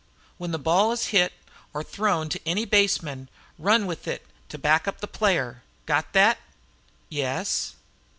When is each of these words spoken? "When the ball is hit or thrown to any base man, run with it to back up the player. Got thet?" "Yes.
"When 0.39 0.49
the 0.49 0.57
ball 0.57 0.91
is 0.91 1.09
hit 1.13 1.31
or 1.75 1.83
thrown 1.83 2.27
to 2.29 2.39
any 2.43 2.65
base 2.65 3.03
man, 3.03 3.29
run 3.59 3.85
with 3.85 4.07
it 4.07 4.25
to 4.49 4.57
back 4.57 4.87
up 4.87 4.99
the 4.99 5.05
player. 5.05 5.61
Got 5.85 6.13
thet?" 6.13 6.39
"Yes. 7.07 7.75